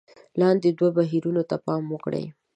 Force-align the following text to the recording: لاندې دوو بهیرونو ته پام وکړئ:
لاندې 0.41 0.69
دوو 0.77 0.87
بهیرونو 0.97 1.41
ته 1.49 1.55
پام 1.65 1.83
وکړئ: 1.89 2.25